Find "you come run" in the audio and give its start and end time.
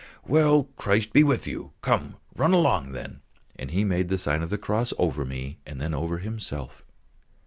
1.45-2.53